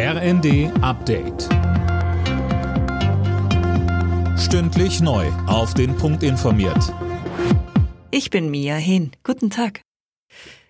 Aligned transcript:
RND 0.00 0.70
Update. 0.80 1.48
Stündlich 4.38 5.00
neu. 5.00 5.26
Auf 5.48 5.74
den 5.74 5.96
Punkt 5.96 6.22
informiert. 6.22 6.94
Ich 8.12 8.30
bin 8.30 8.48
Mia 8.48 8.76
Hehn. 8.76 9.10
Guten 9.24 9.50
Tag. 9.50 9.80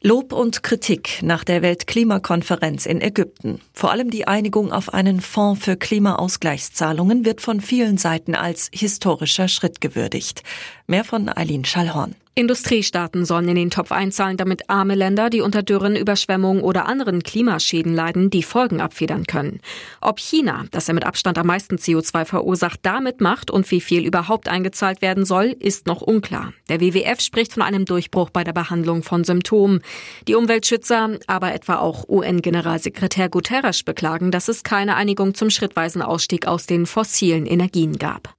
Lob 0.00 0.32
und 0.32 0.64
Kritik 0.64 1.20
nach 1.22 1.44
der 1.44 1.62
Weltklimakonferenz 1.62 2.84
in 2.84 3.00
Ägypten. 3.00 3.60
Vor 3.72 3.92
allem 3.92 4.10
die 4.10 4.26
Einigung 4.26 4.72
auf 4.72 4.92
einen 4.92 5.20
Fonds 5.20 5.64
für 5.64 5.76
Klimaausgleichszahlungen 5.76 7.24
wird 7.24 7.40
von 7.40 7.60
vielen 7.60 7.98
Seiten 7.98 8.34
als 8.34 8.70
historischer 8.74 9.46
Schritt 9.46 9.80
gewürdigt. 9.80 10.42
Mehr 10.88 11.04
von 11.04 11.28
Eileen 11.28 11.64
Schallhorn. 11.64 12.16
Industriestaaten 12.34 13.26
sollen 13.26 13.48
in 13.48 13.56
den 13.56 13.70
Topf 13.70 13.92
einzahlen, 13.92 14.38
damit 14.38 14.70
arme 14.70 14.94
Länder, 14.94 15.28
die 15.28 15.42
unter 15.42 15.62
Dürren, 15.62 15.96
Überschwemmungen 15.96 16.62
oder 16.62 16.86
anderen 16.86 17.22
Klimaschäden 17.22 17.94
leiden, 17.94 18.30
die 18.30 18.42
Folgen 18.42 18.80
abfedern 18.80 19.24
können. 19.24 19.60
Ob 20.00 20.18
China, 20.18 20.64
das 20.70 20.88
er 20.88 20.94
mit 20.94 21.04
Abstand 21.04 21.36
am 21.36 21.46
meisten 21.46 21.76
CO2 21.76 22.24
verursacht, 22.24 22.80
damit 22.84 23.20
macht 23.20 23.50
und 23.50 23.70
wie 23.70 23.82
viel 23.82 24.06
überhaupt 24.06 24.48
eingezahlt 24.48 25.02
werden 25.02 25.26
soll, 25.26 25.54
ist 25.58 25.86
noch 25.86 26.00
unklar. 26.00 26.54
Der 26.70 26.80
WWF 26.80 27.20
spricht 27.20 27.52
von 27.52 27.62
einem 27.62 27.84
Durchbruch 27.84 28.30
bei 28.30 28.44
der 28.44 28.54
Behandlung 28.54 29.02
von 29.02 29.24
Symptomen. 29.24 29.82
Die 30.26 30.34
Umweltschützer, 30.34 31.18
aber 31.26 31.52
etwa 31.52 31.76
auch 31.76 32.08
UN-Generalsekretär 32.08 33.28
Guterres 33.28 33.82
beklagen, 33.82 34.30
dass 34.30 34.48
es 34.48 34.62
keine 34.62 34.96
Einigung 34.96 35.34
zum 35.34 35.50
schrittweisen 35.50 36.00
Ausstieg 36.00 36.46
aus 36.46 36.64
den 36.64 36.86
fossilen 36.86 37.44
Energien 37.44 37.98
gab. 37.98 38.34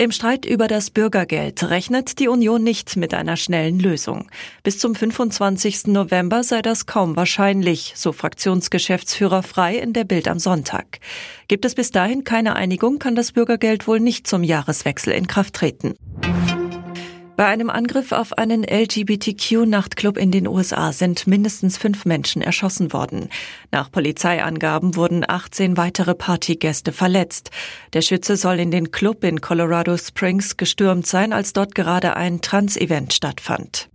Im 0.00 0.12
Streit 0.12 0.46
über 0.46 0.66
das 0.66 0.88
Bürgergeld 0.88 1.62
rechnet 1.62 2.20
die 2.20 2.28
Union 2.28 2.62
nicht 2.62 2.96
mit 2.96 3.12
einer 3.12 3.36
schnellen 3.36 3.78
Lösung. 3.78 4.30
Bis 4.62 4.78
zum 4.78 4.94
25. 4.94 5.88
November 5.88 6.42
sei 6.42 6.62
das 6.62 6.86
kaum 6.86 7.16
wahrscheinlich, 7.16 7.92
so 7.96 8.12
Fraktionsgeschäftsführer 8.12 9.42
Frei 9.42 9.76
in 9.76 9.92
der 9.92 10.04
Bild 10.04 10.26
am 10.26 10.38
Sonntag. 10.38 11.00
Gibt 11.48 11.66
es 11.66 11.74
bis 11.74 11.90
dahin 11.90 12.24
keine 12.24 12.56
Einigung, 12.56 12.98
kann 12.98 13.14
das 13.14 13.32
Bürgergeld 13.32 13.86
wohl 13.86 14.00
nicht 14.00 14.26
zum 14.26 14.42
Jahreswechsel 14.42 15.12
in 15.12 15.26
Kraft 15.26 15.52
treten. 15.52 15.94
Bei 17.40 17.46
einem 17.46 17.70
Angriff 17.70 18.12
auf 18.12 18.36
einen 18.36 18.64
LGBTQ-Nachtclub 18.64 20.18
in 20.18 20.30
den 20.30 20.46
USA 20.46 20.92
sind 20.92 21.26
mindestens 21.26 21.78
fünf 21.78 22.04
Menschen 22.04 22.42
erschossen 22.42 22.92
worden. 22.92 23.30
Nach 23.70 23.90
Polizeiangaben 23.90 24.94
wurden 24.94 25.24
18 25.26 25.78
weitere 25.78 26.14
Partygäste 26.14 26.92
verletzt. 26.92 27.50
Der 27.94 28.02
Schütze 28.02 28.36
soll 28.36 28.60
in 28.60 28.70
den 28.70 28.90
Club 28.90 29.24
in 29.24 29.40
Colorado 29.40 29.96
Springs 29.96 30.58
gestürmt 30.58 31.06
sein, 31.06 31.32
als 31.32 31.54
dort 31.54 31.74
gerade 31.74 32.14
ein 32.14 32.42
Trans-Event 32.42 33.14
stattfand. 33.14 33.89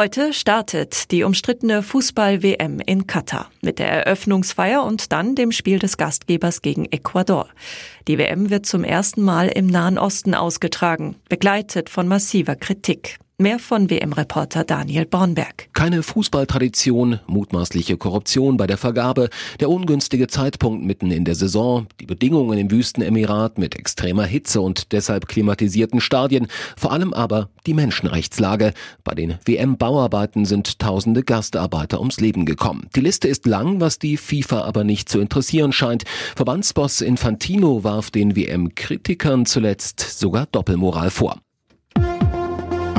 Heute 0.00 0.32
startet 0.32 1.10
die 1.10 1.24
umstrittene 1.24 1.82
Fußball-WM 1.82 2.80
in 2.80 3.06
Katar 3.06 3.50
mit 3.60 3.78
der 3.78 3.90
Eröffnungsfeier 3.90 4.82
und 4.82 5.12
dann 5.12 5.34
dem 5.34 5.52
Spiel 5.52 5.78
des 5.78 5.98
Gastgebers 5.98 6.62
gegen 6.62 6.86
Ecuador. 6.86 7.50
Die 8.08 8.16
WM 8.16 8.48
wird 8.48 8.64
zum 8.64 8.82
ersten 8.82 9.20
Mal 9.20 9.48
im 9.48 9.66
Nahen 9.66 9.98
Osten 9.98 10.34
ausgetragen, 10.34 11.16
begleitet 11.28 11.90
von 11.90 12.08
massiver 12.08 12.56
Kritik. 12.56 13.18
Mehr 13.40 13.58
von 13.58 13.88
WM-Reporter 13.88 14.64
Daniel 14.64 15.06
Bornberg. 15.06 15.70
Keine 15.72 16.02
Fußballtradition, 16.02 17.20
mutmaßliche 17.26 17.96
Korruption 17.96 18.58
bei 18.58 18.66
der 18.66 18.76
Vergabe, 18.76 19.30
der 19.60 19.70
ungünstige 19.70 20.26
Zeitpunkt 20.26 20.84
mitten 20.84 21.10
in 21.10 21.24
der 21.24 21.34
Saison, 21.34 21.86
die 22.00 22.04
Bedingungen 22.04 22.58
im 22.58 22.70
Wüstenemirat 22.70 23.56
mit 23.56 23.76
extremer 23.76 24.26
Hitze 24.26 24.60
und 24.60 24.92
deshalb 24.92 25.26
klimatisierten 25.26 26.02
Stadien, 26.02 26.48
vor 26.76 26.92
allem 26.92 27.14
aber 27.14 27.48
die 27.64 27.72
Menschenrechtslage. 27.72 28.74
Bei 29.04 29.14
den 29.14 29.38
WM-Bauarbeiten 29.46 30.44
sind 30.44 30.78
tausende 30.78 31.22
Gastarbeiter 31.22 31.98
ums 31.98 32.20
Leben 32.20 32.44
gekommen. 32.44 32.90
Die 32.94 33.00
Liste 33.00 33.26
ist 33.26 33.46
lang, 33.46 33.80
was 33.80 33.98
die 33.98 34.18
FIFA 34.18 34.64
aber 34.64 34.84
nicht 34.84 35.08
zu 35.08 35.18
interessieren 35.18 35.72
scheint. 35.72 36.04
Verbandsboss 36.36 37.00
Infantino 37.00 37.84
warf 37.84 38.10
den 38.10 38.36
WM-Kritikern 38.36 39.46
zuletzt 39.46 40.00
sogar 40.00 40.44
Doppelmoral 40.44 41.08
vor. 41.08 41.40